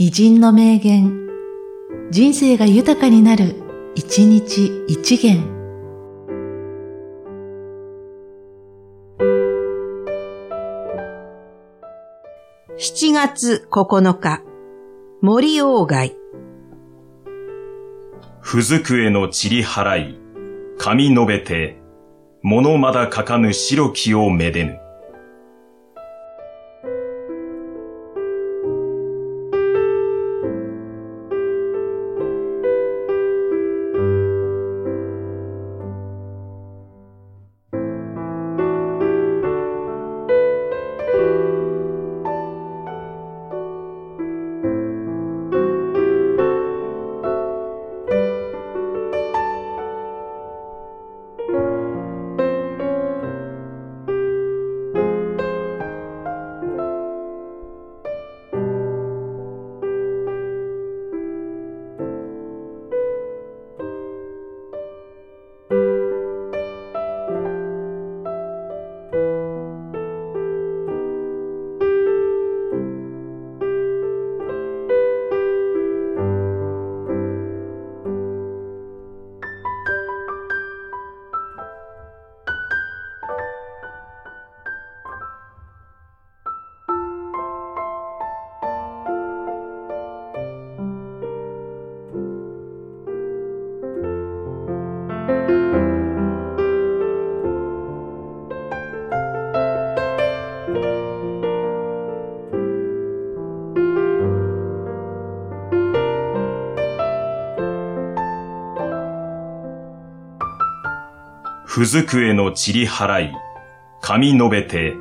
[0.00, 1.26] 偉人の名言、
[2.12, 3.56] 人生が豊かになる、
[3.96, 5.42] 一日一元。
[12.78, 14.44] 7月9日、
[15.20, 16.14] 森鴎外。
[18.40, 20.18] ふずくへの散り払い、
[20.78, 21.76] 髪述べて、
[22.44, 24.78] 物まだかかぬ白きをめでぬ。
[111.70, 113.34] ふずくへの散り払い、
[114.00, 114.94] 髪述べて、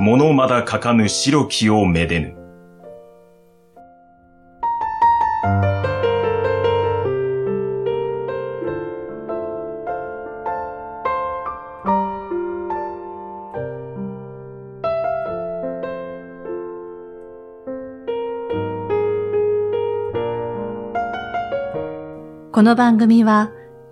[0.00, 2.34] 物まだかかぬ白きをめでぬ。
[22.52, 23.50] この番組は、